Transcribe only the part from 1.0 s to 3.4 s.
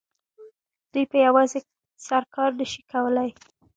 په یوازې سر کار نه شي کولای